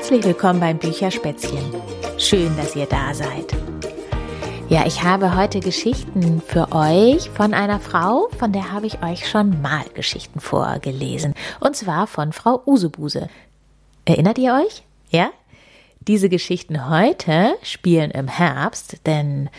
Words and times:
Herzlich 0.00 0.24
willkommen 0.24 0.60
beim 0.60 0.78
Bücherspätzchen. 0.78 1.74
Schön, 2.16 2.56
dass 2.56 2.74
ihr 2.74 2.86
da 2.86 3.12
seid. 3.12 3.54
Ja, 4.70 4.86
ich 4.86 5.02
habe 5.02 5.36
heute 5.36 5.60
Geschichten 5.60 6.40
für 6.40 6.72
euch 6.72 7.28
von 7.28 7.52
einer 7.52 7.80
Frau, 7.80 8.30
von 8.38 8.50
der 8.50 8.72
habe 8.72 8.86
ich 8.86 9.02
euch 9.02 9.28
schon 9.28 9.60
mal 9.60 9.84
Geschichten 9.92 10.40
vorgelesen. 10.40 11.34
Und 11.60 11.76
zwar 11.76 12.06
von 12.06 12.32
Frau 12.32 12.62
Usebuse. 12.64 13.28
Erinnert 14.06 14.38
ihr 14.38 14.54
euch? 14.54 14.84
Ja? 15.10 15.32
Diese 16.00 16.30
Geschichten 16.30 16.88
heute 16.88 17.56
spielen 17.62 18.10
im 18.10 18.26
Herbst, 18.26 19.06
denn 19.06 19.50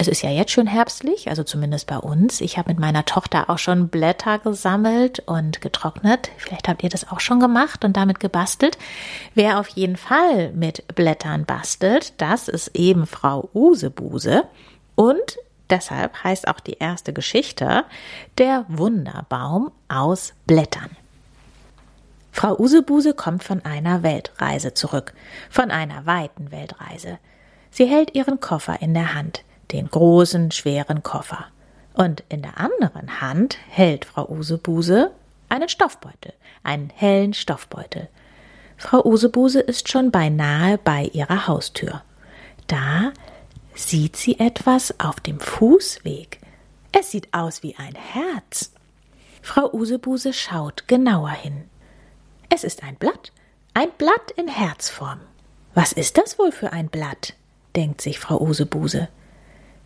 es 0.00 0.06
ist 0.06 0.22
ja 0.22 0.30
jetzt 0.30 0.52
schon 0.52 0.68
herbstlich, 0.68 1.28
also 1.28 1.42
zumindest 1.42 1.88
bei 1.88 1.98
uns. 1.98 2.40
Ich 2.40 2.56
habe 2.56 2.70
mit 2.70 2.78
meiner 2.78 3.04
Tochter 3.04 3.50
auch 3.50 3.58
schon 3.58 3.88
Blätter 3.88 4.38
gesammelt 4.38 5.18
und 5.26 5.60
getrocknet. 5.60 6.30
Vielleicht 6.36 6.68
habt 6.68 6.84
ihr 6.84 6.88
das 6.88 7.10
auch 7.10 7.18
schon 7.18 7.40
gemacht 7.40 7.84
und 7.84 7.96
damit 7.96 8.20
gebastelt. 8.20 8.78
Wer 9.34 9.58
auf 9.58 9.66
jeden 9.66 9.96
Fall 9.96 10.52
mit 10.52 10.86
Blättern 10.94 11.44
bastelt, 11.44 12.12
das 12.18 12.46
ist 12.46 12.76
eben 12.76 13.08
Frau 13.08 13.50
Usebuse. 13.52 14.44
Und 14.94 15.36
deshalb 15.68 16.22
heißt 16.22 16.46
auch 16.46 16.60
die 16.60 16.78
erste 16.78 17.12
Geschichte 17.12 17.84
der 18.38 18.66
Wunderbaum 18.68 19.72
aus 19.88 20.32
Blättern. 20.46 20.90
Frau 22.30 22.56
Usebuse 22.56 23.14
kommt 23.14 23.42
von 23.42 23.64
einer 23.64 24.04
Weltreise 24.04 24.74
zurück, 24.74 25.12
von 25.50 25.72
einer 25.72 26.06
weiten 26.06 26.52
Weltreise. 26.52 27.18
Sie 27.72 27.86
hält 27.86 28.14
ihren 28.14 28.38
Koffer 28.38 28.80
in 28.80 28.94
der 28.94 29.14
Hand 29.14 29.42
den 29.72 29.88
großen, 29.88 30.50
schweren 30.50 31.02
Koffer. 31.02 31.46
Und 31.94 32.22
in 32.28 32.42
der 32.42 32.58
anderen 32.58 33.20
Hand 33.20 33.58
hält 33.68 34.04
Frau 34.04 34.28
Usebuse 34.28 35.10
einen 35.48 35.68
Stoffbeutel, 35.68 36.32
einen 36.62 36.90
hellen 36.94 37.34
Stoffbeutel. 37.34 38.08
Frau 38.76 39.04
Usebuse 39.04 39.60
ist 39.60 39.88
schon 39.88 40.10
beinahe 40.10 40.78
bei 40.78 41.04
ihrer 41.12 41.48
Haustür. 41.48 42.02
Da 42.68 43.12
sieht 43.74 44.16
sie 44.16 44.38
etwas 44.38 45.00
auf 45.00 45.20
dem 45.20 45.40
Fußweg. 45.40 46.40
Es 46.92 47.10
sieht 47.10 47.34
aus 47.34 47.62
wie 47.62 47.76
ein 47.76 47.94
Herz. 47.94 48.72
Frau 49.42 49.72
Usebuse 49.72 50.32
schaut 50.32 50.86
genauer 50.86 51.30
hin. 51.30 51.64
Es 52.50 52.64
ist 52.64 52.82
ein 52.82 52.96
Blatt, 52.96 53.32
ein 53.74 53.90
Blatt 53.98 54.30
in 54.36 54.48
Herzform. 54.48 55.20
Was 55.74 55.92
ist 55.92 56.18
das 56.18 56.38
wohl 56.38 56.52
für 56.52 56.72
ein 56.72 56.88
Blatt? 56.88 57.34
denkt 57.76 58.00
sich 58.00 58.18
Frau 58.18 58.40
Usebuse. 58.40 59.08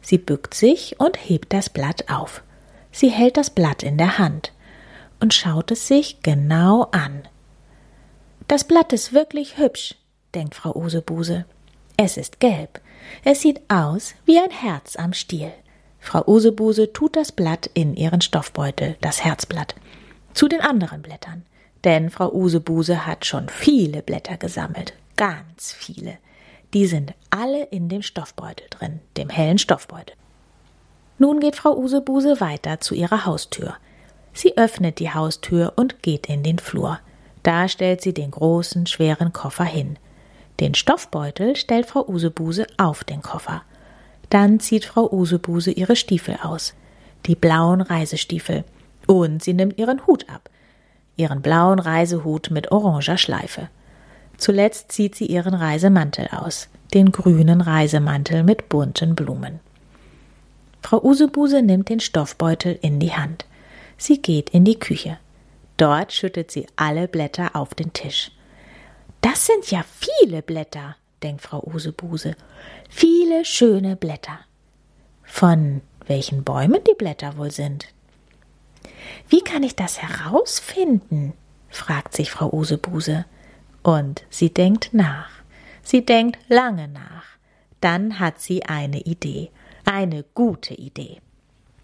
Sie 0.03 0.19
bückt 0.19 0.55
sich 0.55 1.00
und 1.00 1.17
hebt 1.17 1.53
das 1.53 1.70
Blatt 1.70 2.11
auf. 2.11 2.42
Sie 2.91 3.08
hält 3.08 3.36
das 3.36 3.50
Blatt 3.50 3.83
in 3.83 3.97
der 3.97 4.19
Hand 4.19 4.53
und 5.20 5.33
schaut 5.33 5.70
es 5.70 5.86
sich 5.86 6.22
genau 6.22 6.89
an. 6.91 7.22
Das 8.48 8.64
Blatt 8.64 8.92
ist 8.92 9.12
wirklich 9.12 9.56
hübsch, 9.56 9.94
denkt 10.34 10.55
Frau 10.55 10.75
Usebuse. 10.75 11.47
Es 11.97 12.17
ist 12.17 12.41
gelb. 12.41 12.81
Es 13.25 13.41
sieht 13.41 13.62
aus 13.69 14.14
wie 14.27 14.39
ein 14.39 14.50
Herz 14.50 14.97
am 14.97 15.12
Stiel. 15.12 15.53
Frau 16.00 16.27
Usebuse 16.27 16.92
tut 16.92 17.14
das 17.14 17.31
Blatt 17.31 17.70
in 17.75 17.94
ihren 17.94 18.20
Stoffbeutel, 18.20 18.97
das 19.00 19.25
Herzblatt, 19.25 19.77
zu 20.34 20.48
den 20.48 20.61
anderen 20.61 21.00
Blättern. 21.00 21.44
Denn 21.84 22.11
Frau 22.11 22.33
Usebuse 22.33 23.06
hat 23.06 23.25
schon 23.25 23.48
viele 23.48 24.03
Blätter 24.03 24.37
gesammelt, 24.37 24.94
ganz 25.16 25.72
viele. 25.72 26.19
Die 26.75 26.87
sind 26.87 27.12
alle 27.31 27.65
in 27.65 27.89
dem 27.89 28.03
Stoffbeutel 28.03 28.67
drin, 28.70 29.01
dem 29.17 29.28
hellen 29.28 29.59
Stoffbeutel. 29.59 30.17
Nun 31.19 31.41
geht 31.41 31.56
Frau 31.56 31.77
Usebuse 31.77 32.41
weiter 32.41 32.81
zu 32.81 32.95
ihrer 32.95 33.27
Haustür. 33.27 33.75
Sie 34.33 34.56
öffnet 34.56 34.98
die 34.98 35.12
Haustür 35.12 35.75
und 35.77 36.03
geht 36.03 36.27
in 36.27 36.43
den 36.43 36.59
Flur. 36.59 36.98
Da 37.43 37.69
stellt 37.69 38.00
sie 38.00 38.15
den 38.15 38.31
großen, 38.31 38.87
schweren 38.87 39.33
Koffer 39.33 39.65
hin. 39.65 39.99
Den 40.61 40.75
Stoffbeutel 40.75 41.56
stellt 41.56 41.87
Frau 41.87 42.09
Usebuse 42.09 42.66
auf 42.78 43.05
den 43.05 43.21
Koffer. 43.21 43.62
Dann 44.31 44.61
zieht 44.61 44.87
Frau 44.87 45.12
Usebuse 45.12 45.72
ihre 45.72 45.97
Stiefel 45.97 46.38
aus, 46.43 46.75
die 47.27 47.34
blauen 47.34 47.82
Reisestiefel, 47.82 48.65
und 49.06 49.43
sie 49.43 49.53
nimmt 49.53 49.78
ihren 49.78 50.06
Hut 50.06 50.28
ab, 50.31 50.49
ihren 51.16 51.43
blauen 51.43 51.78
Reisehut 51.78 52.50
mit 52.50 52.72
oranger 52.72 53.19
Schleife. 53.19 53.69
Zuletzt 54.42 54.91
zieht 54.91 55.14
sie 55.14 55.26
ihren 55.26 55.54
Reisemantel 55.54 56.26
aus, 56.32 56.69
den 56.94 57.12
grünen 57.12 57.60
Reisemantel 57.60 58.42
mit 58.42 58.69
bunten 58.69 59.14
Blumen. 59.14 59.60
Frau 60.82 61.00
Usebuse 61.00 61.62
nimmt 61.62 61.88
den 61.88 62.00
Stoffbeutel 62.00 62.76
in 62.82 62.98
die 62.98 63.12
Hand. 63.12 63.47
Sie 63.98 64.20
geht 64.20 64.50
in 64.50 64.64
die 64.64 64.81
Küche. 64.81 65.16
Dort 65.76 66.12
schüttet 66.12 66.50
sie 66.50 66.66
alle 66.75 67.06
Blätter 67.06 67.54
auf 67.54 67.72
den 67.75 67.92
Tisch. 67.92 68.32
Das 69.20 69.47
sind 69.47 69.70
ja 69.70 69.84
viele 70.00 70.42
Blätter, 70.42 70.97
denkt 71.22 71.42
Frau 71.42 71.62
Usebuse. 71.64 72.34
Viele 72.91 73.44
schöne 73.44 73.94
Blätter. 73.94 74.41
Von 75.22 75.82
welchen 76.08 76.42
Bäumen 76.42 76.81
die 76.82 76.97
Blätter 76.97 77.36
wohl 77.36 77.52
sind? 77.52 77.86
Wie 79.28 79.42
kann 79.42 79.62
ich 79.62 79.76
das 79.76 80.02
herausfinden? 80.02 81.32
fragt 81.69 82.16
sich 82.16 82.32
Frau 82.32 82.52
Usebuse. 82.52 83.25
Und 83.82 84.25
sie 84.31 84.53
denkt 84.53 84.91
nach. 84.93 85.31
Sie 85.82 86.04
denkt 86.04 86.38
lange 86.48 86.88
nach. 86.88 87.25
Dann 87.81 88.20
hat 88.20 88.41
sie 88.41 88.65
eine 88.65 89.00
Idee. 89.00 89.50
Eine 89.84 90.25
gute 90.34 90.75
Idee. 90.75 91.20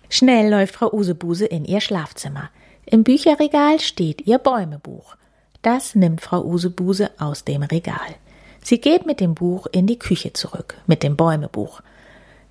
Schnell 0.09 0.50
läuft 0.50 0.75
Frau 0.75 0.92
Usebuse 0.92 1.47
in 1.47 1.64
ihr 1.64 1.81
Schlafzimmer. 1.81 2.50
Im 2.86 3.04
Bücherregal 3.04 3.81
steht 3.81 4.26
ihr 4.26 4.38
Bäumebuch. 4.38 5.16
Das 5.60 5.94
nimmt 5.94 6.20
Frau 6.20 6.44
Usebuse 6.44 7.10
aus 7.19 7.44
dem 7.44 7.62
Regal. 7.62 8.15
Sie 8.62 8.80
geht 8.80 9.06
mit 9.06 9.20
dem 9.20 9.34
Buch 9.34 9.66
in 9.72 9.86
die 9.86 9.98
Küche 9.98 10.32
zurück, 10.32 10.76
mit 10.86 11.03
dem 11.03 11.16
Bäumebuch. 11.16 11.82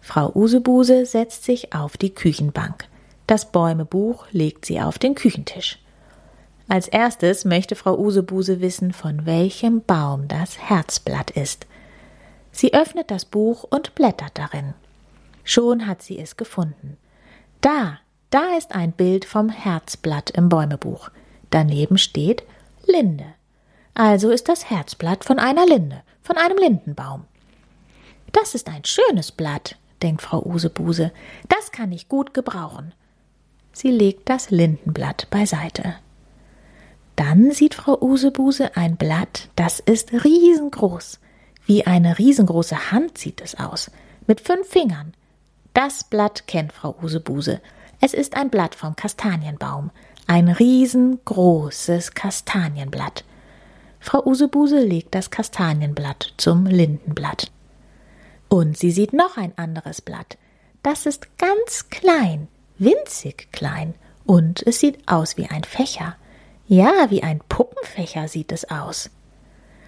Frau 0.01 0.31
Usebuse 0.35 1.05
setzt 1.05 1.43
sich 1.43 1.73
auf 1.73 1.97
die 1.97 2.13
Küchenbank. 2.13 2.85
Das 3.25 3.51
Bäumebuch 3.51 4.25
legt 4.31 4.65
sie 4.65 4.79
auf 4.79 4.99
den 4.99 5.15
Küchentisch. 5.15 5.79
Als 6.69 6.89
erstes 6.89 7.45
möchte 7.45 7.75
Frau 7.75 7.97
Usebuse 7.97 8.59
wissen, 8.59 8.91
von 8.91 9.25
welchem 9.25 9.81
Baum 9.83 10.27
das 10.27 10.59
Herzblatt 10.59 11.31
ist. 11.31 11.65
Sie 12.51 12.73
öffnet 12.73 13.09
das 13.09 13.23
Buch 13.23 13.63
und 13.63 13.95
blättert 13.95 14.37
darin. 14.37 14.73
Schon 15.43 15.87
hat 15.87 16.01
sie 16.01 16.19
es 16.19 16.35
gefunden. 16.35 16.97
Da, 17.61 17.99
da 18.31 18.57
ist 18.57 18.75
ein 18.75 18.91
Bild 18.91 19.23
vom 19.23 19.49
Herzblatt 19.49 20.31
im 20.31 20.49
Bäumebuch. 20.49 21.09
Daneben 21.51 21.97
steht 21.97 22.43
Linde. 22.85 23.25
Also 23.93 24.29
ist 24.29 24.49
das 24.49 24.69
Herzblatt 24.69 25.23
von 25.23 25.39
einer 25.39 25.65
Linde, 25.65 26.01
von 26.21 26.37
einem 26.37 26.57
Lindenbaum. 26.57 27.23
Das 28.33 28.55
ist 28.55 28.67
ein 28.67 28.83
schönes 28.83 29.31
Blatt, 29.31 29.77
denkt 30.01 30.21
Frau 30.21 30.43
Usebuse. 30.43 31.13
Das 31.47 31.71
kann 31.71 31.93
ich 31.93 32.09
gut 32.09 32.33
gebrauchen. 32.33 32.93
Sie 33.71 33.91
legt 33.91 34.27
das 34.27 34.49
Lindenblatt 34.49 35.29
beiseite. 35.29 35.95
Dann 37.17 37.51
sieht 37.51 37.73
Frau 37.73 37.99
Usebuse 37.99 38.77
ein 38.77 38.95
Blatt, 38.95 39.49
das 39.55 39.79
ist 39.79 40.13
riesengroß. 40.13 41.19
Wie 41.65 41.85
eine 41.85 42.19
riesengroße 42.19 42.91
Hand 42.91 43.17
sieht 43.17 43.41
es 43.41 43.55
aus, 43.55 43.89
mit 44.27 44.39
fünf 44.39 44.69
Fingern. 44.69 45.13
Das 45.73 46.03
Blatt 46.03 46.45
kennt 46.45 46.71
Frau 46.71 46.95
Usebuse. 47.01 47.59
Es 47.99 48.13
ist 48.13 48.37
ein 48.37 48.51
Blatt 48.51 48.75
vom 48.75 48.95
Kastanienbaum, 48.95 49.89
ein 50.27 50.47
riesengroßes 50.47 52.13
Kastanienblatt. 52.13 53.25
Frau 53.99 54.23
Usebuse 54.23 54.79
legt 54.79 55.15
das 55.15 55.31
Kastanienblatt 55.31 56.35
zum 56.37 56.67
Lindenblatt. 56.67 57.51
Und 58.47 58.77
sie 58.77 58.91
sieht 58.91 59.13
noch 59.13 59.37
ein 59.37 59.57
anderes 59.57 60.01
Blatt. 60.01 60.37
Das 60.83 61.07
ist 61.07 61.39
ganz 61.39 61.89
klein, 61.89 62.47
winzig 62.77 63.51
klein, 63.51 63.95
und 64.23 64.61
es 64.67 64.79
sieht 64.79 64.99
aus 65.07 65.35
wie 65.35 65.47
ein 65.47 65.63
Fächer. 65.63 66.15
Ja, 66.67 67.09
wie 67.09 67.23
ein 67.23 67.39
Puppenfächer 67.47 68.27
sieht 68.27 68.51
es 68.51 68.69
aus. 68.69 69.09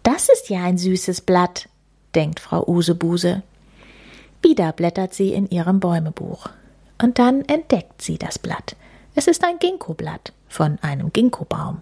Das 0.03 0.29
ist 0.29 0.49
ja 0.49 0.63
ein 0.63 0.77
süßes 0.77 1.21
Blatt, 1.21 1.67
denkt 2.15 2.39
Frau 2.39 2.65
Usebuse. 2.65 3.43
Wieder 4.41 4.71
blättert 4.71 5.13
sie 5.13 5.33
in 5.33 5.49
ihrem 5.49 5.81
Bäumebuch. 5.81 6.47
Und 7.01 7.19
dann 7.19 7.43
entdeckt 7.43 8.01
sie 8.01 8.17
das 8.17 8.39
Blatt. 8.39 8.77
Es 9.13 9.27
ist 9.27 9.43
ein 9.43 9.59
Ginkgoblatt 9.59 10.31
von 10.47 10.79
einem 10.81 11.11
Ginkgobaum. 11.11 11.81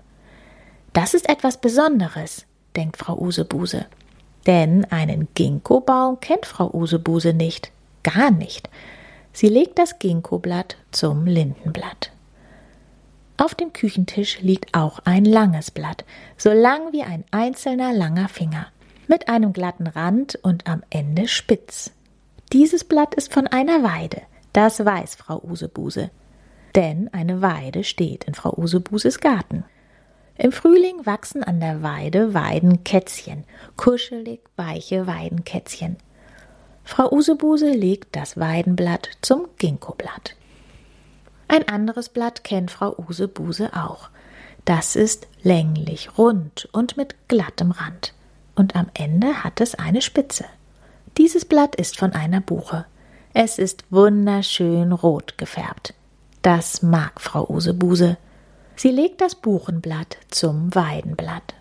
Das 0.94 1.14
ist 1.14 1.30
etwas 1.30 1.62
Besonderes, 1.62 2.48
denkt 2.76 2.98
Frau 2.98 3.20
Usebuse. 3.20 3.86
Denn 4.48 4.86
einen 4.86 5.28
Ginkgobaum 5.36 6.20
kennt 6.20 6.48
Frau 6.48 6.74
Usebuse 6.74 7.34
nicht. 7.34 7.72
Gar 8.02 8.32
nicht. 8.32 8.68
Sie 9.32 9.50
legt 9.50 9.78
das 9.78 10.00
Ginkgoblatt 10.00 10.78
zum 10.92 11.28
Lindenblatt. 11.28 12.12
Auf 13.40 13.54
dem 13.54 13.72
Küchentisch 13.72 14.42
liegt 14.42 14.74
auch 14.74 15.00
ein 15.06 15.24
langes 15.24 15.70
Blatt, 15.70 16.06
so 16.38 16.52
lang 16.52 16.92
wie 16.92 17.04
ein 17.04 17.24
einzelner 17.30 17.94
langer 17.94 18.30
Finger, 18.30 18.68
mit 19.08 19.30
einem 19.30 19.54
glatten 19.54 19.86
Rand 19.86 20.40
und 20.42 20.68
am 20.68 20.82
Ende 20.90 21.28
spitz. 21.28 21.92
Dieses 22.52 22.84
Blatt 22.84 23.14
ist 23.14 23.32
von 23.32 23.46
einer 23.46 23.84
Weide, 23.84 24.24
das 24.54 24.84
weiß 24.84 25.16
Frau 25.16 25.40
Usebuse. 25.44 26.10
Denn 26.76 27.14
eine 27.14 27.42
Weide 27.42 27.84
steht 27.84 28.24
in 28.24 28.34
Frau 28.34 28.54
Usebuses 28.58 29.20
Garten. 29.20 29.64
Im 30.38 30.52
Frühling 30.52 31.06
wachsen 31.06 31.44
an 31.44 31.60
der 31.60 31.84
Weide 31.84 32.34
Weidenkätzchen, 32.34 33.44
kuschelig 33.76 34.42
weiche 34.56 35.06
Weidenkätzchen. 35.06 35.98
Frau 36.84 37.12
Usebuse 37.12 37.70
legt 37.70 38.16
das 38.16 38.38
Weidenblatt 38.38 39.10
zum 39.22 39.48
Ginkgoblatt. 39.58 40.36
Ein 41.48 41.68
anderes 41.68 42.10
Blatt 42.10 42.44
kennt 42.44 42.72
Frau 42.72 42.96
Usebuse 42.98 43.72
auch. 43.74 44.10
Das 44.66 44.96
ist 44.96 45.28
länglich, 45.44 46.18
rund 46.18 46.68
und 46.74 46.98
mit 46.98 47.16
glattem 47.28 47.72
Rand. 47.72 48.14
Und 48.56 48.76
am 48.76 48.88
Ende 48.94 49.44
hat 49.44 49.62
es 49.62 49.76
eine 49.76 50.02
Spitze. 50.02 50.46
Dieses 51.18 51.46
Blatt 51.46 51.76
ist 51.76 51.98
von 51.98 52.14
einer 52.14 52.42
Buche. 52.42 52.86
Es 53.34 53.60
ist 53.60 53.86
wunderschön 53.90 54.92
rot 54.92 55.38
gefärbt. 55.38 55.94
Das 56.42 56.82
mag 56.82 57.22
Frau 57.22 57.50
Usebuse. 57.50 58.18
Sie 58.76 58.92
legt 58.92 59.22
das 59.22 59.36
Buchenblatt 59.36 60.18
zum 60.30 60.74
Weidenblatt. 60.76 61.56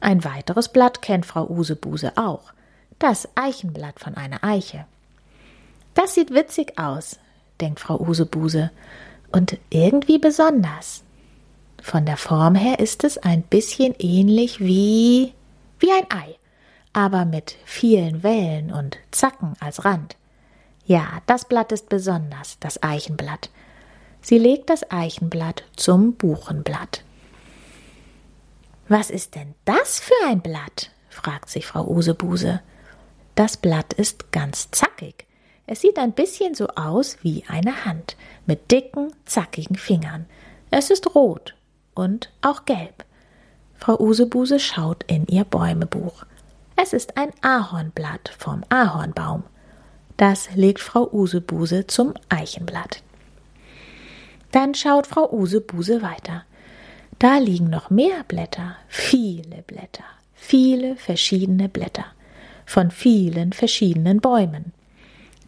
Ein 0.00 0.24
weiteres 0.24 0.68
Blatt 0.68 1.00
kennt 1.00 1.24
Frau 1.24 1.48
Usebuse 1.48 2.12
auch, 2.16 2.52
das 2.98 3.28
Eichenblatt 3.36 4.00
von 4.00 4.14
einer 4.14 4.44
Eiche. 4.44 4.84
Das 5.94 6.14
sieht 6.14 6.34
witzig 6.34 6.78
aus, 6.78 7.18
denkt 7.60 7.80
Frau 7.80 8.00
Usebuse, 8.00 8.70
und 9.32 9.58
irgendwie 9.70 10.18
besonders. 10.18 11.02
Von 11.82 12.06
der 12.06 12.16
Form 12.16 12.54
her 12.54 12.78
ist 12.78 13.04
es 13.04 13.18
ein 13.18 13.42
bisschen 13.42 13.94
ähnlich 13.98 14.60
wie 14.60 15.34
wie 15.80 15.90
ein 15.90 16.10
Ei, 16.10 16.36
aber 16.92 17.24
mit 17.24 17.56
vielen 17.64 18.22
Wellen 18.22 18.72
und 18.72 18.96
Zacken 19.10 19.54
als 19.60 19.84
Rand. 19.84 20.16
Ja, 20.86 21.20
das 21.26 21.46
Blatt 21.46 21.72
ist 21.72 21.88
besonders, 21.88 22.58
das 22.60 22.82
Eichenblatt. 22.82 23.50
Sie 24.20 24.38
legt 24.38 24.70
das 24.70 24.90
Eichenblatt 24.90 25.64
zum 25.76 26.14
Buchenblatt. 26.14 27.02
Was 28.88 29.10
ist 29.10 29.34
denn 29.34 29.54
das 29.64 29.98
für 29.98 30.28
ein 30.28 30.40
Blatt? 30.40 30.90
fragt 31.10 31.50
sich 31.50 31.66
Frau 31.66 31.86
Usebuse. 31.86 32.60
Das 33.34 33.56
Blatt 33.56 33.92
ist 33.94 34.30
ganz 34.30 34.70
zackig. 34.70 35.26
Es 35.66 35.80
sieht 35.80 35.98
ein 35.98 36.12
bisschen 36.12 36.54
so 36.54 36.68
aus 36.68 37.16
wie 37.22 37.44
eine 37.48 37.84
Hand 37.84 38.16
mit 38.46 38.70
dicken, 38.70 39.12
zackigen 39.24 39.76
Fingern. 39.76 40.26
Es 40.70 40.90
ist 40.90 41.14
rot 41.14 41.54
und 41.94 42.30
auch 42.42 42.64
gelb. 42.64 43.04
Frau 43.74 43.98
Usebuse 43.98 44.60
schaut 44.60 45.04
in 45.04 45.26
ihr 45.26 45.44
Bäumebuch. 45.44 46.24
Es 46.76 46.92
ist 46.92 47.16
ein 47.16 47.30
Ahornblatt 47.40 48.34
vom 48.38 48.62
Ahornbaum. 48.68 49.44
Das 50.16 50.54
legt 50.54 50.80
Frau 50.80 51.08
Usebuse 51.12 51.86
zum 51.86 52.14
Eichenblatt. 52.28 53.02
Dann 54.52 54.74
schaut 54.74 55.06
Frau 55.06 55.32
Usebuse 55.32 56.02
weiter. 56.02 56.44
Da 57.18 57.38
liegen 57.38 57.70
noch 57.70 57.90
mehr 57.90 58.22
Blätter, 58.28 58.76
viele 58.88 59.62
Blätter, 59.66 60.04
viele 60.34 60.96
verschiedene 60.96 61.68
Blätter 61.68 62.06
von 62.66 62.90
vielen 62.90 63.52
verschiedenen 63.52 64.20
Bäumen. 64.20 64.72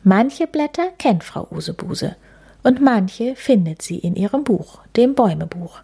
Manche 0.08 0.46
Blätter 0.46 0.92
kennt 0.98 1.24
Frau 1.24 1.48
Usebuse 1.50 2.14
und 2.62 2.80
manche 2.80 3.34
findet 3.34 3.82
sie 3.82 3.98
in 3.98 4.14
ihrem 4.14 4.44
Buch, 4.44 4.78
dem 4.94 5.16
Bäumebuch. 5.16 5.80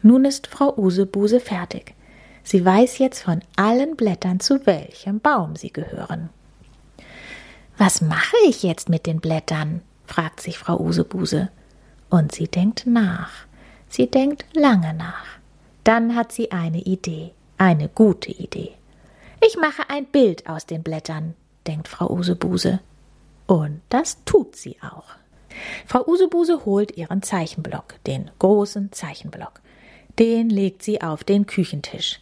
Nun 0.00 0.24
ist 0.24 0.46
Frau 0.46 0.74
Usebuse 0.78 1.38
fertig. 1.38 1.94
Sie 2.42 2.64
weiß 2.64 2.96
jetzt 2.96 3.20
von 3.20 3.42
allen 3.54 3.96
Blättern, 3.96 4.40
zu 4.40 4.64
welchem 4.64 5.20
Baum 5.20 5.56
sie 5.56 5.70
gehören. 5.70 6.30
Was 7.76 8.00
mache 8.00 8.34
ich 8.48 8.62
jetzt 8.62 8.88
mit 8.88 9.04
den 9.04 9.20
Blättern? 9.20 9.82
fragt 10.06 10.40
sich 10.40 10.56
Frau 10.56 10.80
Usebuse. 10.80 11.50
Und 12.08 12.32
sie 12.32 12.48
denkt 12.48 12.86
nach. 12.86 13.44
Sie 13.90 14.06
denkt 14.06 14.46
lange 14.54 14.94
nach. 14.94 15.26
Dann 15.84 16.16
hat 16.16 16.32
sie 16.32 16.50
eine 16.50 16.80
Idee, 16.80 17.32
eine 17.58 17.90
gute 17.90 18.30
Idee. 18.30 18.72
Ich 19.46 19.58
mache 19.58 19.82
ein 19.90 20.06
Bild 20.06 20.48
aus 20.48 20.64
den 20.64 20.82
Blättern, 20.82 21.34
denkt 21.66 21.88
Frau 21.88 22.08
Usebuse. 22.10 22.80
Und 23.52 23.82
das 23.90 24.16
tut 24.24 24.56
sie 24.56 24.78
auch. 24.80 25.04
Frau 25.84 26.06
Usebuse 26.06 26.64
holt 26.64 26.96
ihren 26.96 27.22
Zeichenblock, 27.22 28.02
den 28.06 28.30
großen 28.38 28.92
Zeichenblock. 28.92 29.60
Den 30.18 30.48
legt 30.48 30.82
sie 30.82 31.02
auf 31.02 31.22
den 31.22 31.44
Küchentisch. 31.44 32.20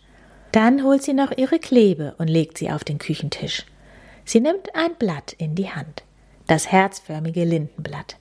Dann 0.51 0.83
holt 0.83 1.05
sie 1.05 1.13
noch 1.13 1.31
ihre 1.31 1.61
Klebe 1.61 2.17
und 2.19 2.27
legt 2.27 2.59
sie 2.59 2.73
auf 2.73 2.83
den 2.83 2.99
Küchentisch. 2.99 3.65
Sie 4.25 4.41
nimmt 4.41 4.75
ein 4.75 4.97
Blatt 4.97 5.33
in 5.35 5.55
die 5.55 5.71
Hand, 5.71 6.03
das 6.49 6.73
herzförmige 6.73 7.45
Lindenblatt. 7.45 8.17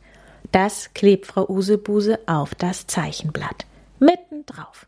Das 0.51 0.93
klebt 0.93 1.25
Frau 1.25 1.49
Usebuse 1.49 2.19
auf 2.27 2.53
das 2.53 2.85
Zeichenblatt, 2.85 3.65
mitten 3.97 4.45
drauf. 4.45 4.85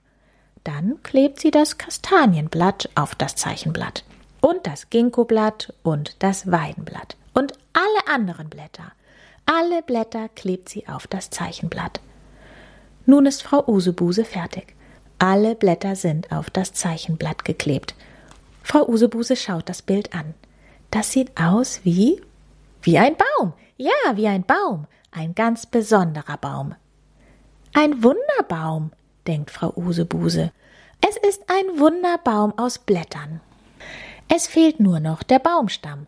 Dann 0.64 1.02
klebt 1.02 1.40
sie 1.40 1.50
das 1.50 1.80
Kastanienblatt 1.80 2.88
auf 2.94 3.16
das 3.16 3.36
Zeichenblatt 3.36 4.04
und 4.42 4.68
das 4.68 4.92
Ginkgoblatt 4.92 5.74
und 5.82 6.18
das 6.20 6.52
Weidenblatt 6.52 7.18
und 7.34 7.54
alle 7.74 8.14
anderen 8.14 8.50
Blätter. 8.50 8.92
Alle 9.46 9.82
Blätter 9.82 10.30
klebt 10.30 10.70
sie 10.70 10.88
auf 10.88 11.08
das 11.08 11.30
Zeichenblatt. 11.30 12.00
Nun 13.06 13.26
ist 13.26 13.44
Frau 13.44 13.68
Usebuse 13.68 14.26
fertig. 14.26 14.76
Alle 15.20 15.56
Blätter 15.56 15.96
sind 15.96 16.32
auf 16.32 16.50
das 16.50 16.74
Zeichenblatt 16.74 17.46
geklebt. 17.46 17.96
Frau 18.64 18.88
Usebuse 18.88 19.36
schaut 19.36 19.70
das 19.70 19.82
Bild 19.82 20.14
an. 20.14 20.34
Das 20.92 21.12
sieht 21.12 21.40
aus 21.40 21.82
wie 21.84 22.22
wie 22.84 22.98
ein 22.98 23.16
Baum. 23.16 23.54
Ja, 23.78 24.16
wie 24.16 24.28
ein 24.28 24.44
Baum 24.44 24.88
ein 25.12 25.36
ganz 25.36 25.66
besonderer 25.66 26.38
Baum. 26.38 26.76
Ein 27.74 28.04
Wunderbaum, 28.04 28.92
denkt 29.28 29.52
Frau 29.52 29.74
Usebuse. 29.76 30.52
Es 31.08 31.18
ist 31.18 31.44
ein 31.48 31.80
Wunderbaum 31.80 32.58
aus 32.58 32.80
Blättern. 32.80 33.42
Es 34.28 34.48
fehlt 34.48 34.80
nur 34.80 35.00
noch 35.00 35.24
der 35.24 35.40
Baumstamm. 35.40 36.08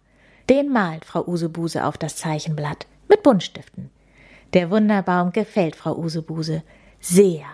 Den 0.50 0.70
malt 0.70 1.06
Frau 1.06 1.26
Usebuse 1.26 1.86
auf 1.86 1.98
das 1.98 2.18
Zeichenblatt 2.18 2.86
mit 3.08 3.24
Buntstiften. 3.24 3.90
Der 4.54 4.70
Wunderbaum 4.70 5.32
gefällt 5.32 5.76
Frau 5.76 5.96
Usebuse 5.98 6.64
sehr. 7.00 7.46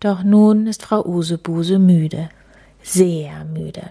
Doch 0.00 0.22
nun 0.22 0.66
ist 0.66 0.82
Frau 0.82 1.04
Usebuse 1.04 1.78
müde, 1.78 2.28
sehr 2.82 3.44
müde. 3.44 3.90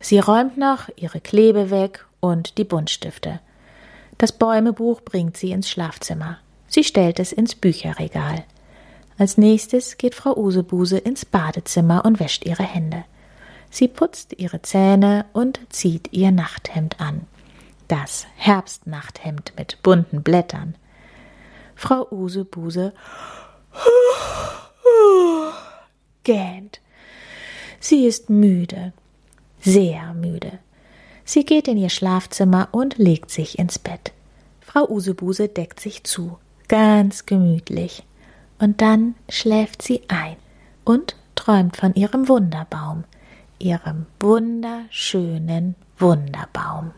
Sie 0.00 0.18
räumt 0.18 0.58
noch 0.58 0.88
ihre 0.96 1.20
Klebe 1.20 1.70
weg 1.70 2.04
und 2.20 2.58
die 2.58 2.64
Buntstifte. 2.64 3.40
Das 4.18 4.32
Bäumebuch 4.32 5.00
bringt 5.02 5.36
sie 5.36 5.52
ins 5.52 5.70
Schlafzimmer. 5.70 6.38
Sie 6.68 6.84
stellt 6.84 7.18
es 7.18 7.32
ins 7.32 7.54
Bücherregal. 7.54 8.44
Als 9.18 9.38
nächstes 9.38 9.96
geht 9.96 10.14
Frau 10.14 10.36
Usebuse 10.36 10.98
ins 10.98 11.24
Badezimmer 11.24 12.04
und 12.04 12.20
wäscht 12.20 12.44
ihre 12.44 12.64
Hände. 12.64 13.04
Sie 13.76 13.88
putzt 13.88 14.32
ihre 14.38 14.62
Zähne 14.62 15.26
und 15.34 15.60
zieht 15.68 16.10
ihr 16.14 16.30
Nachthemd 16.30 16.98
an. 16.98 17.26
Das 17.88 18.26
Herbstnachthemd 18.36 19.52
mit 19.58 19.82
bunten 19.82 20.22
Blättern. 20.22 20.76
Frau 21.74 22.10
Usebuse 22.10 22.94
gähnt. 26.24 26.80
Sie 27.78 28.06
ist 28.06 28.30
müde, 28.30 28.94
sehr 29.60 30.14
müde. 30.14 30.58
Sie 31.26 31.44
geht 31.44 31.68
in 31.68 31.76
ihr 31.76 31.90
Schlafzimmer 31.90 32.68
und 32.72 32.96
legt 32.96 33.30
sich 33.30 33.58
ins 33.58 33.78
Bett. 33.78 34.14
Frau 34.62 34.88
Usebuse 34.88 35.48
deckt 35.48 35.80
sich 35.80 36.02
zu, 36.02 36.38
ganz 36.68 37.26
gemütlich. 37.26 38.04
Und 38.58 38.80
dann 38.80 39.16
schläft 39.28 39.82
sie 39.82 40.00
ein 40.08 40.36
und 40.86 41.14
träumt 41.34 41.76
von 41.76 41.94
ihrem 41.94 42.26
Wunderbaum, 42.26 43.04
ihrem 43.58 44.06
wunderschönen 44.20 45.74
Wunderbaum. 45.98 46.92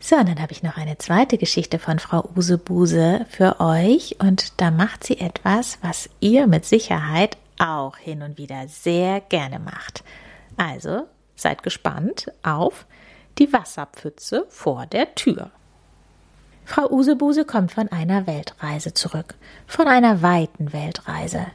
So, 0.00 0.16
und 0.16 0.28
dann 0.28 0.40
habe 0.40 0.52
ich 0.52 0.62
noch 0.62 0.76
eine 0.76 0.98
zweite 0.98 1.38
Geschichte 1.38 1.78
von 1.78 1.98
Frau 1.98 2.28
Usebuse 2.36 3.26
für 3.28 3.60
euch 3.60 4.16
und 4.20 4.60
da 4.60 4.70
macht 4.70 5.04
sie 5.04 5.18
etwas, 5.18 5.78
was 5.82 6.08
ihr 6.20 6.46
mit 6.46 6.64
Sicherheit 6.64 7.36
auch 7.58 7.96
hin 7.96 8.22
und 8.22 8.38
wieder 8.38 8.68
sehr 8.68 9.20
gerne 9.20 9.58
macht. 9.58 10.04
Also 10.56 11.06
Seid 11.38 11.62
gespannt 11.62 12.32
auf 12.42 12.84
die 13.38 13.52
Wasserpfütze 13.52 14.44
vor 14.48 14.86
der 14.86 15.14
Tür. 15.14 15.52
Frau 16.64 16.90
Usebuse 16.90 17.44
kommt 17.44 17.70
von 17.70 17.88
einer 17.88 18.26
Weltreise 18.26 18.92
zurück, 18.92 19.36
von 19.68 19.86
einer 19.86 20.20
weiten 20.20 20.72
Weltreise. 20.72 21.46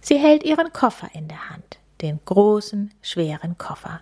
Sie 0.00 0.16
hält 0.16 0.44
ihren 0.44 0.72
Koffer 0.72 1.08
in 1.12 1.26
der 1.26 1.50
Hand, 1.50 1.80
den 2.02 2.20
großen, 2.24 2.92
schweren 3.00 3.56
Koffer. 3.56 4.00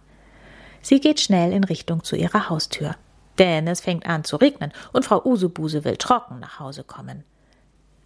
Sie 0.83 1.01
geht 1.01 1.21
schnell 1.21 1.53
in 1.53 1.65
Richtung 1.65 2.03
zu 2.03 2.17
ihrer 2.17 2.49
Haustür, 2.49 2.97
denn 3.39 3.69
es 3.69 3.81
fängt 3.81 4.07
an 4.07 4.25
zu 4.25 4.37
regnen 4.37 4.73
und 4.93 5.05
Frau 5.05 5.25
Usebuse 5.25 5.85
will 5.85 5.97
trocken 5.97 6.41
nach 6.41 6.59
Hause 6.59 6.85
kommen. 6.85 7.25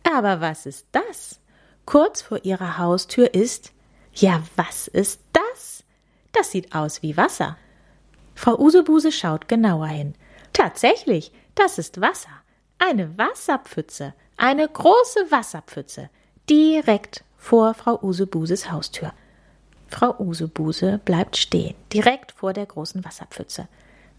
Aber 0.02 0.40
was 0.40 0.66
ist 0.66 0.86
das? 0.92 1.40
Kurz 1.86 2.22
vor 2.22 2.44
ihrer 2.44 2.78
Haustür 2.78 3.32
ist, 3.34 3.72
ja, 4.14 4.42
was 4.56 4.88
ist 4.88 5.20
das? 5.32 5.84
Das 6.32 6.50
sieht 6.50 6.74
aus 6.74 7.02
wie 7.02 7.16
Wasser. 7.16 7.56
Frau 8.34 8.58
Usebuse 8.58 9.12
schaut 9.12 9.48
genauer 9.48 9.86
hin. 9.86 10.14
Tatsächlich, 10.52 11.32
das 11.54 11.78
ist 11.78 12.00
Wasser. 12.00 12.30
Eine 12.78 13.16
Wasserpfütze. 13.16 14.14
Eine 14.36 14.68
große 14.68 15.30
Wasserpfütze. 15.30 16.10
Direkt 16.50 17.24
vor 17.36 17.74
Frau 17.74 18.02
Usebuses 18.02 18.70
Haustür. 18.70 19.12
Frau 19.88 20.14
Usebuse 20.18 21.00
bleibt 21.04 21.36
stehen, 21.36 21.74
direkt 21.92 22.32
vor 22.32 22.52
der 22.52 22.66
großen 22.66 23.04
Wasserpfütze. 23.04 23.68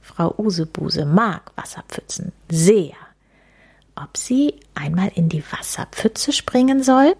Frau 0.01 0.33
Usebuse 0.37 1.05
mag 1.05 1.51
Wasserpfützen 1.55 2.31
sehr. 2.49 2.93
Ob 3.95 4.17
sie 4.17 4.59
einmal 4.75 5.11
in 5.15 5.29
die 5.29 5.43
Wasserpfütze 5.51 6.31
springen 6.31 6.83
soll? 6.83 7.15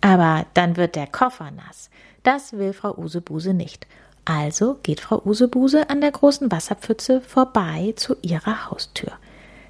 Aber 0.00 0.46
dann 0.54 0.76
wird 0.76 0.96
der 0.96 1.06
Koffer 1.06 1.50
nass. 1.50 1.90
Das 2.22 2.54
will 2.54 2.72
Frau 2.72 2.96
Usebuse 2.96 3.54
nicht. 3.54 3.86
Also 4.24 4.78
geht 4.82 5.00
Frau 5.00 5.22
Usebuse 5.24 5.88
an 5.88 6.00
der 6.00 6.10
großen 6.10 6.50
Wasserpfütze 6.50 7.20
vorbei 7.20 7.94
zu 7.96 8.16
ihrer 8.22 8.70
Haustür. 8.70 9.12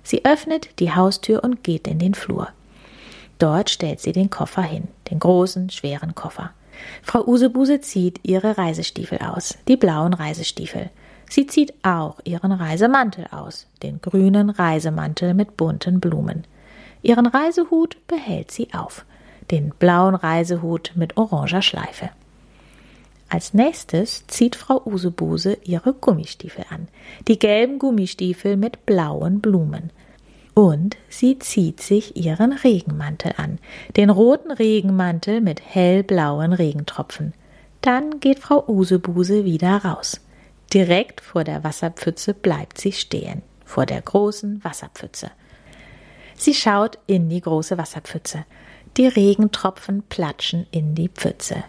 Sie 0.02 0.24
öffnet 0.24 0.80
die 0.80 0.92
Haustür 0.92 1.44
und 1.44 1.62
geht 1.62 1.86
in 1.86 1.98
den 1.98 2.14
Flur. 2.14 2.48
Dort 3.38 3.70
stellt 3.70 4.00
sie 4.00 4.12
den 4.12 4.30
Koffer 4.30 4.62
hin, 4.62 4.88
den 5.10 5.18
großen, 5.18 5.70
schweren 5.70 6.14
Koffer. 6.14 6.52
Frau 7.02 7.26
Usebuse 7.26 7.80
zieht 7.80 8.20
ihre 8.22 8.58
Reisestiefel 8.58 9.18
aus, 9.18 9.58
die 9.68 9.76
blauen 9.76 10.14
Reisestiefel. 10.14 10.90
Sie 11.28 11.46
zieht 11.46 11.74
auch 11.84 12.20
ihren 12.24 12.52
Reisemantel 12.52 13.26
aus, 13.30 13.66
den 13.82 14.00
grünen 14.00 14.50
Reisemantel 14.50 15.34
mit 15.34 15.56
bunten 15.56 16.00
Blumen. 16.00 16.44
Ihren 17.02 17.26
Reisehut 17.26 17.96
behält 18.08 18.50
sie 18.50 18.68
auf, 18.74 19.04
den 19.50 19.72
blauen 19.78 20.14
Reisehut 20.14 20.92
mit 20.96 21.16
oranger 21.16 21.62
Schleife. 21.62 22.10
Als 23.28 23.54
nächstes 23.54 24.26
zieht 24.26 24.56
Frau 24.56 24.82
Usebuse 24.84 25.56
ihre 25.62 25.92
Gummistiefel 25.92 26.64
an, 26.68 26.88
die 27.28 27.38
gelben 27.38 27.78
Gummistiefel 27.78 28.56
mit 28.56 28.84
blauen 28.86 29.40
Blumen. 29.40 29.90
Und 30.60 30.98
sie 31.08 31.38
zieht 31.38 31.80
sich 31.80 32.16
ihren 32.18 32.52
Regenmantel 32.52 33.32
an, 33.38 33.58
den 33.96 34.10
roten 34.10 34.50
Regenmantel 34.50 35.40
mit 35.40 35.62
hellblauen 35.64 36.52
Regentropfen. 36.52 37.32
Dann 37.80 38.20
geht 38.20 38.40
Frau 38.40 38.68
Usebuse 38.68 39.46
wieder 39.46 39.78
raus. 39.78 40.20
Direkt 40.70 41.22
vor 41.22 41.44
der 41.44 41.64
Wasserpfütze 41.64 42.34
bleibt 42.34 42.78
sie 42.78 42.92
stehen, 42.92 43.40
vor 43.64 43.86
der 43.86 44.02
großen 44.02 44.62
Wasserpfütze. 44.62 45.30
Sie 46.34 46.52
schaut 46.52 46.98
in 47.06 47.30
die 47.30 47.40
große 47.40 47.78
Wasserpfütze. 47.78 48.44
Die 48.98 49.06
Regentropfen 49.06 50.02
platschen 50.10 50.66
in 50.72 50.94
die 50.94 51.08
Pfütze. 51.08 51.64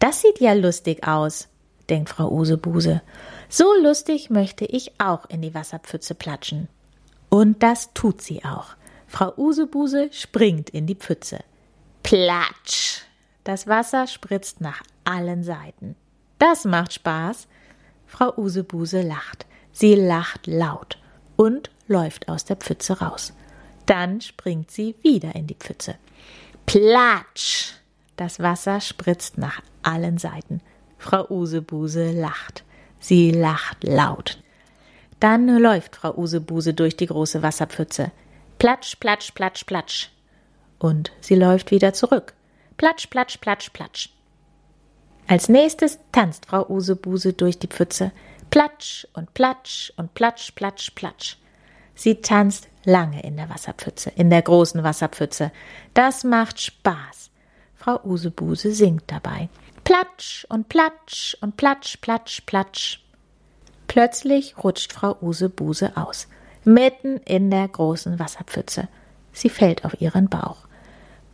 Das 0.00 0.22
sieht 0.22 0.40
ja 0.40 0.54
lustig 0.54 1.06
aus, 1.06 1.46
denkt 1.88 2.08
Frau 2.08 2.32
Usebuse. 2.32 3.00
So 3.48 3.72
lustig 3.80 4.28
möchte 4.28 4.64
ich 4.64 4.90
auch 4.98 5.30
in 5.30 5.40
die 5.40 5.54
Wasserpfütze 5.54 6.16
platschen. 6.16 6.66
Und 7.32 7.62
das 7.62 7.94
tut 7.94 8.20
sie 8.20 8.44
auch. 8.44 8.76
Frau 9.06 9.32
Usebuse 9.38 10.12
springt 10.12 10.68
in 10.68 10.86
die 10.86 10.94
Pfütze. 10.94 11.38
Platsch! 12.02 13.04
Das 13.42 13.66
Wasser 13.66 14.06
spritzt 14.06 14.60
nach 14.60 14.82
allen 15.04 15.42
Seiten. 15.42 15.96
Das 16.38 16.66
macht 16.66 16.92
Spaß. 16.92 17.48
Frau 18.06 18.36
Usebuse 18.36 19.00
lacht. 19.00 19.46
Sie 19.72 19.94
lacht 19.94 20.46
laut 20.46 20.98
und 21.36 21.70
läuft 21.88 22.28
aus 22.28 22.44
der 22.44 22.56
Pfütze 22.56 22.98
raus. 22.98 23.32
Dann 23.86 24.20
springt 24.20 24.70
sie 24.70 24.94
wieder 25.00 25.34
in 25.34 25.46
die 25.46 25.54
Pfütze. 25.54 25.94
Platsch! 26.66 27.72
Das 28.16 28.40
Wasser 28.40 28.82
spritzt 28.82 29.38
nach 29.38 29.62
allen 29.82 30.18
Seiten. 30.18 30.60
Frau 30.98 31.26
Usebuse 31.30 32.12
lacht. 32.12 32.62
Sie 33.00 33.30
lacht 33.30 33.84
laut. 33.84 34.41
Dann 35.22 35.46
läuft 35.46 35.94
Frau 35.94 36.16
Usebuse 36.16 36.74
durch 36.74 36.96
die 36.96 37.06
große 37.06 37.44
Wasserpfütze. 37.44 38.10
Platsch, 38.58 38.96
platsch, 38.96 39.30
platsch, 39.30 39.62
platsch. 39.62 40.10
Und 40.80 41.12
sie 41.20 41.36
läuft 41.36 41.70
wieder 41.70 41.92
zurück. 41.92 42.34
Platsch, 42.76 43.06
platsch, 43.06 43.38
platsch, 43.38 43.70
platsch. 43.70 44.08
Als 45.28 45.48
nächstes 45.48 46.00
tanzt 46.10 46.46
Frau 46.46 46.68
Usebuse 46.68 47.34
durch 47.34 47.56
die 47.56 47.68
Pfütze. 47.68 48.10
Platsch 48.50 49.06
und 49.12 49.32
platsch 49.32 49.92
und 49.96 50.12
platsch, 50.14 50.50
platsch, 50.56 50.90
platsch. 50.90 51.36
Sie 51.94 52.16
tanzt 52.20 52.66
lange 52.84 53.22
in 53.22 53.36
der 53.36 53.48
Wasserpfütze, 53.48 54.10
in 54.16 54.28
der 54.28 54.42
großen 54.42 54.82
Wasserpfütze. 54.82 55.52
Das 55.94 56.24
macht 56.24 56.60
Spaß. 56.60 57.30
Frau 57.76 58.00
Usebuse 58.02 58.72
singt 58.72 59.04
dabei. 59.06 59.50
Platsch 59.84 60.46
und 60.48 60.68
platsch 60.68 61.36
und 61.40 61.56
platsch, 61.56 61.98
platsch, 61.98 62.40
platsch. 62.44 63.01
Plötzlich 63.92 64.54
rutscht 64.64 64.94
Frau 64.94 65.18
Usebuse 65.20 65.98
aus, 65.98 66.26
mitten 66.64 67.18
in 67.26 67.50
der 67.50 67.68
großen 67.68 68.18
Wasserpfütze. 68.18 68.88
Sie 69.34 69.50
fällt 69.50 69.84
auf 69.84 70.00
ihren 70.00 70.30
Bauch. 70.30 70.66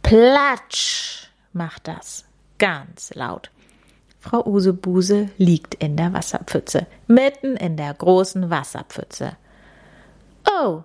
Platsch 0.02 1.30
macht 1.52 1.86
das 1.86 2.24
ganz 2.58 3.14
laut. 3.14 3.52
Frau 4.18 4.44
Usebuse 4.44 5.30
liegt 5.38 5.74
in 5.74 5.96
der 5.96 6.12
Wasserpfütze, 6.12 6.88
mitten 7.06 7.56
in 7.56 7.76
der 7.76 7.94
großen 7.94 8.50
Wasserpfütze. 8.50 9.36
Oh, 10.60 10.82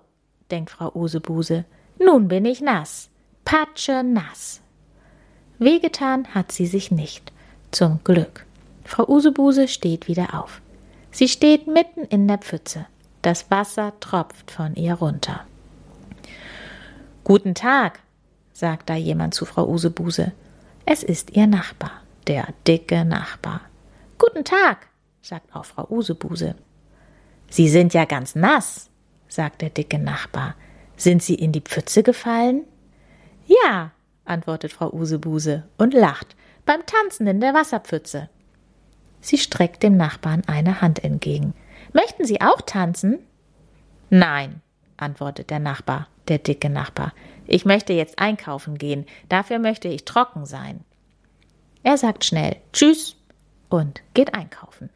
denkt 0.51 0.69
Frau 0.69 0.91
Usebuse, 0.93 1.65
nun 1.97 2.27
bin 2.27 2.45
ich 2.45 2.61
nass, 2.61 3.09
patsche 3.45 4.03
nass. 4.03 4.61
Wehgetan 5.57 6.35
hat 6.35 6.51
sie 6.51 6.67
sich 6.67 6.91
nicht. 6.91 7.33
Zum 7.71 7.99
Glück. 8.03 8.45
Frau 8.85 9.07
Usebuse 9.07 9.67
steht 9.67 10.07
wieder 10.07 10.39
auf. 10.39 10.61
Sie 11.13 11.27
steht 11.27 11.67
mitten 11.67 12.05
in 12.05 12.27
der 12.27 12.39
Pfütze. 12.39 12.87
Das 13.21 13.51
Wasser 13.51 13.93
tropft 13.99 14.49
von 14.49 14.75
ihr 14.75 14.95
runter. 14.95 15.45
Guten 17.23 17.53
Tag, 17.53 17.99
sagt 18.51 18.89
da 18.89 18.95
jemand 18.95 19.35
zu 19.35 19.45
Frau 19.45 19.67
Usebuse. 19.69 20.31
Es 20.85 21.03
ist 21.03 21.29
ihr 21.29 21.45
Nachbar, 21.45 21.91
der 22.27 22.47
dicke 22.67 23.05
Nachbar. 23.05 23.61
Guten 24.17 24.43
Tag, 24.43 24.87
sagt 25.21 25.55
auch 25.55 25.65
Frau 25.65 25.87
Usebuse. 25.87 26.55
Sie 27.47 27.69
sind 27.69 27.93
ja 27.93 28.05
ganz 28.05 28.33
nass, 28.33 28.89
sagt 29.27 29.61
der 29.61 29.69
dicke 29.69 29.99
Nachbar. 29.99 30.55
Sind 30.97 31.21
Sie 31.21 31.35
in 31.35 31.51
die 31.51 31.61
Pfütze 31.61 32.01
gefallen? 32.01 32.63
Ja, 33.45 33.91
antwortet 34.25 34.73
Frau 34.73 34.91
Usebuse 34.91 35.63
und 35.77 35.93
lacht 35.93 36.35
beim 36.65 36.83
Tanzen 36.87 37.27
in 37.27 37.39
der 37.39 37.53
Wasserpfütze. 37.53 38.29
Sie 39.23 39.37
streckt 39.37 39.83
dem 39.83 39.95
Nachbarn 39.95 40.43
eine 40.47 40.81
Hand 40.81 41.01
entgegen. 41.01 41.53
Möchten 41.93 42.25
Sie 42.25 42.41
auch 42.41 42.59
tanzen? 42.59 43.19
Nein, 44.09 44.61
antwortet 44.97 45.49
der 45.49 45.59
Nachbar, 45.59 46.09
der 46.27 46.39
dicke 46.39 46.69
Nachbar. 46.69 47.13
Ich 47.47 47.63
möchte 47.63 47.93
jetzt 47.93 48.19
einkaufen 48.19 48.77
gehen, 48.77 49.05
dafür 49.29 49.59
möchte 49.59 49.87
ich 49.87 50.03
trocken 50.03 50.45
sein. 50.45 50.81
Er 51.83 51.97
sagt 51.97 52.25
schnell 52.25 52.57
Tschüss 52.73 53.15
und 53.69 54.01
geht 54.13 54.33
einkaufen. 54.33 54.89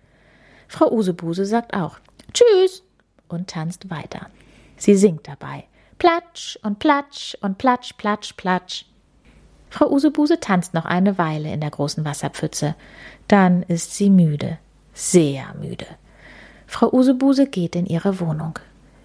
Frau 0.67 0.91
Usebuse 0.91 1.45
sagt 1.45 1.73
auch 1.73 1.97
Tschüss 2.33 2.83
und 3.29 3.49
tanzt 3.49 3.89
weiter. 3.89 4.27
Sie 4.75 4.95
singt 4.95 5.25
dabei. 5.29 5.63
Platsch 5.99 6.59
und 6.63 6.79
platsch 6.79 7.37
und 7.39 7.57
platsch, 7.57 7.93
platsch, 7.93 8.33
platsch. 8.33 8.85
Frau 9.69 9.89
Usebuse 9.89 10.39
tanzt 10.39 10.73
noch 10.73 10.85
eine 10.85 11.17
Weile 11.17 11.51
in 11.51 11.61
der 11.61 11.71
großen 11.71 12.05
Wasserpfütze. 12.05 12.75
Dann 13.27 13.63
ist 13.63 13.95
sie 13.95 14.09
müde, 14.09 14.57
sehr 14.93 15.53
müde. 15.59 15.87
Frau 16.65 16.91
Usebuse 16.91 17.47
geht 17.47 17.75
in 17.75 17.85
ihre 17.85 18.19
Wohnung. 18.19 18.59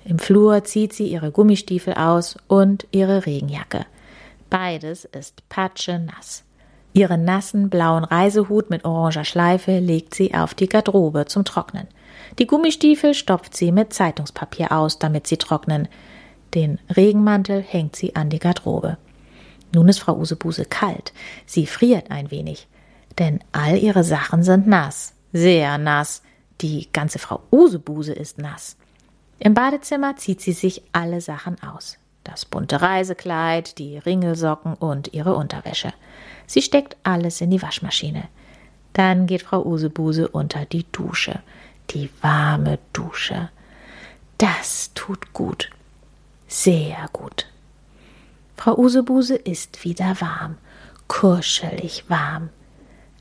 Im 0.04 0.18
Flur 0.18 0.64
zieht 0.64 0.92
sie 0.92 1.06
ihre 1.06 1.30
Gummistiefel 1.30 1.94
aus 1.94 2.36
und 2.48 2.86
ihre 2.90 3.26
Regenjacke. 3.26 3.86
Beides 4.50 5.04
ist 5.04 5.48
patschenass. 5.48 6.44
Ihren 6.92 7.24
nassen 7.24 7.70
blauen 7.70 8.04
Reisehut 8.04 8.68
mit 8.68 8.84
oranger 8.84 9.24
Schleife 9.24 9.78
legt 9.78 10.14
sie 10.14 10.34
auf 10.34 10.54
die 10.54 10.68
Garderobe 10.68 11.24
zum 11.26 11.44
Trocknen. 11.44 11.88
Die 12.38 12.46
Gummistiefel 12.46 13.14
stopft 13.14 13.56
sie 13.56 13.72
mit 13.72 13.92
Zeitungspapier 13.92 14.72
aus, 14.72 14.98
damit 14.98 15.26
sie 15.26 15.38
trocknen. 15.38 15.88
Den 16.54 16.78
Regenmantel 16.94 17.62
hängt 17.62 17.96
sie 17.96 18.14
an 18.14 18.28
die 18.28 18.38
Garderobe. 18.38 18.98
Nun 19.74 19.88
ist 19.88 20.00
Frau 20.00 20.16
Usebuse 20.16 20.66
kalt. 20.66 21.12
Sie 21.46 21.66
friert 21.66 22.10
ein 22.10 22.30
wenig. 22.30 22.68
Denn 23.18 23.40
all 23.52 23.76
ihre 23.78 24.04
Sachen 24.04 24.42
sind 24.42 24.66
nass. 24.66 25.14
Sehr 25.32 25.78
nass. 25.78 26.22
Die 26.60 26.88
ganze 26.92 27.18
Frau 27.18 27.42
Usebuse 27.50 28.12
ist 28.12 28.38
nass. 28.38 28.76
Im 29.38 29.54
Badezimmer 29.54 30.16
zieht 30.16 30.40
sie 30.40 30.52
sich 30.52 30.82
alle 30.92 31.20
Sachen 31.20 31.60
aus. 31.62 31.98
Das 32.24 32.44
bunte 32.44 32.80
Reisekleid, 32.80 33.78
die 33.78 33.98
Ringelsocken 33.98 34.74
und 34.74 35.12
ihre 35.12 35.34
Unterwäsche. 35.34 35.92
Sie 36.46 36.62
steckt 36.62 36.96
alles 37.02 37.40
in 37.40 37.50
die 37.50 37.62
Waschmaschine. 37.62 38.28
Dann 38.92 39.26
geht 39.26 39.42
Frau 39.42 39.64
Usebuse 39.64 40.28
unter 40.28 40.64
die 40.64 40.84
Dusche. 40.92 41.40
Die 41.90 42.10
warme 42.20 42.78
Dusche. 42.92 43.50
Das 44.38 44.92
tut 44.94 45.32
gut. 45.32 45.70
Sehr 46.46 47.08
gut. 47.12 47.46
Frau 48.56 48.76
Usebuse 48.76 49.34
ist 49.34 49.82
wieder 49.82 50.20
warm, 50.20 50.56
kuschelig 51.08 52.04
warm. 52.08 52.50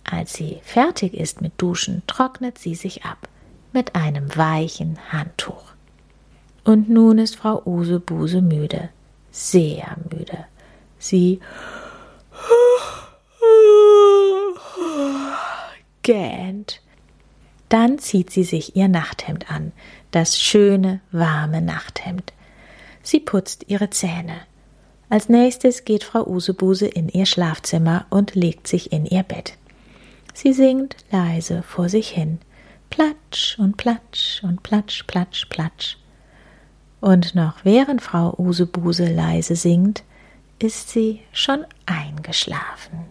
Als 0.03 0.34
sie 0.34 0.60
fertig 0.63 1.13
ist 1.13 1.41
mit 1.41 1.53
Duschen, 1.58 2.03
trocknet 2.08 2.58
sie 2.58 2.75
sich 2.75 3.05
ab 3.05 3.29
mit 3.74 3.96
einem 3.96 4.36
weichen 4.36 4.98
Handtuch. 5.12 5.63
Und 6.63 6.89
nun 6.89 7.17
ist 7.17 7.36
Frau 7.36 7.62
Usebuse 7.65 8.41
müde, 8.41 8.89
sehr 9.31 9.96
müde. 10.10 10.46
Sie 11.00 11.39
gähnt. 16.03 16.81
Dann 17.70 18.00
zieht 18.00 18.31
sie 18.31 18.43
sich 18.43 18.75
ihr 18.75 18.89
Nachthemd 18.89 19.50
an, 19.50 19.72
das 20.12 20.39
schöne, 20.39 21.00
warme 21.12 21.62
Nachthemd. 21.62 22.34
Sie 23.01 23.20
putzt 23.20 23.65
ihre 23.67 23.89
Zähne. 23.89 24.36
Als 25.10 25.29
nächstes 25.29 25.86
geht 25.86 26.03
Frau 26.03 26.25
Usebuse 26.27 26.86
in 26.88 27.10
ihr 27.10 27.25
Schlafzimmer 27.25 28.05
und 28.10 28.36
legt 28.36 28.67
sich 28.67 28.91
in 28.91 29.05
ihr 29.05 29.24
Bett. 29.24 29.53
Sie 30.34 30.54
singt 30.54 30.96
leise 31.12 31.64
vor 31.64 31.90
sich 31.90 32.10
hin. 32.10 32.40
Platsch 32.90 33.58
und 33.58 33.78
platsch 33.78 34.44
und 34.44 34.64
platsch, 34.64 35.04
platsch, 35.08 35.46
platsch. 35.50 35.98
Und 37.00 37.36
noch 37.36 37.64
während 37.64 38.02
Frau 38.02 38.36
Usebuse 38.38 39.12
leise 39.12 39.56
singt, 39.56 40.04
ist 40.60 40.90
sie 40.90 41.22
schon 41.32 41.66
eingeschlafen. 41.86 43.06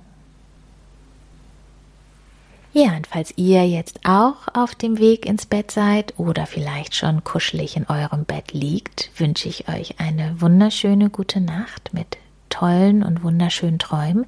Ja, 2.72 2.94
und 2.96 3.08
falls 3.08 3.32
ihr 3.36 3.66
jetzt 3.66 3.98
auch 4.04 4.46
auf 4.54 4.76
dem 4.76 4.98
Weg 4.98 5.26
ins 5.26 5.44
Bett 5.44 5.72
seid 5.72 6.14
oder 6.18 6.46
vielleicht 6.46 6.94
schon 6.94 7.24
kuschelig 7.24 7.76
in 7.76 7.88
eurem 7.88 8.24
Bett 8.24 8.52
liegt, 8.52 9.10
wünsche 9.16 9.48
ich 9.48 9.68
euch 9.68 9.98
eine 9.98 10.40
wunderschöne 10.40 11.10
gute 11.10 11.40
Nacht 11.40 11.92
mit 11.92 12.16
tollen 12.50 13.02
und 13.02 13.22
wunderschönen 13.22 13.78
Träumen. 13.78 14.26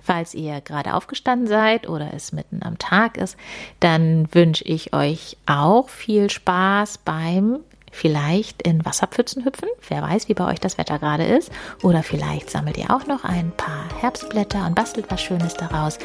Falls 0.00 0.34
ihr 0.34 0.60
gerade 0.60 0.94
aufgestanden 0.94 1.46
seid 1.46 1.88
oder 1.88 2.14
es 2.14 2.32
mitten 2.32 2.62
am 2.62 2.78
Tag 2.78 3.16
ist, 3.18 3.36
dann 3.80 4.28
wünsche 4.32 4.64
ich 4.64 4.94
euch 4.94 5.36
auch 5.46 5.88
viel 5.88 6.30
Spaß 6.30 6.98
beim 6.98 7.60
vielleicht 7.94 8.62
in 8.62 8.84
Wasserpfützen 8.84 9.44
hüpfen. 9.44 9.68
Wer 9.88 10.02
weiß, 10.02 10.28
wie 10.28 10.34
bei 10.34 10.46
euch 10.46 10.58
das 10.58 10.78
Wetter 10.78 10.98
gerade 10.98 11.24
ist. 11.24 11.50
Oder 11.82 12.02
vielleicht 12.02 12.50
sammelt 12.50 12.76
ihr 12.76 12.90
auch 12.90 13.06
noch 13.06 13.24
ein 13.24 13.52
paar 13.52 13.84
Herbstblätter 14.00 14.66
und 14.66 14.74
bastelt 14.74 15.06
was 15.10 15.22
Schönes 15.22 15.54
daraus. 15.54 15.98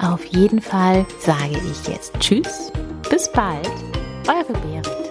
Auf 0.00 0.24
jeden 0.26 0.60
Fall 0.60 1.06
sage 1.20 1.60
ich 1.70 1.86
jetzt 1.86 2.12
Tschüss, 2.18 2.72
bis 3.08 3.30
bald, 3.30 3.70
eure 4.26 4.52
Berit. 4.52 5.07